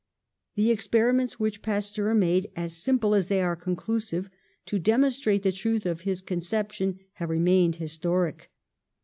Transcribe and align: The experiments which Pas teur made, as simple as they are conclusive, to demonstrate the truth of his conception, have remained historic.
The 0.55 0.71
experiments 0.71 1.39
which 1.39 1.61
Pas 1.61 1.91
teur 1.93 2.17
made, 2.17 2.49
as 2.55 2.75
simple 2.75 3.13
as 3.13 3.27
they 3.27 3.39
are 3.43 3.55
conclusive, 3.55 4.31
to 4.65 4.79
demonstrate 4.79 5.43
the 5.43 5.51
truth 5.51 5.85
of 5.85 6.01
his 6.01 6.23
conception, 6.23 6.97
have 7.13 7.29
remained 7.29 7.75
historic. 7.75 8.49